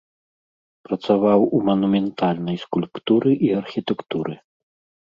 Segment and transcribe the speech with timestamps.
[0.87, 4.33] Працаваў у манументальнай скульптуры і архітэктуры.